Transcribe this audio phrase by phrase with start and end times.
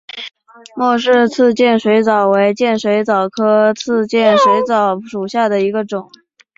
[0.75, 6.09] 莫氏刺剑水蚤为剑水蚤科刺剑水蚤属下的一个种。